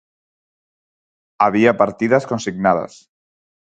Había 1.37 1.77
partidas 1.81 2.25
consignadas. 2.31 2.93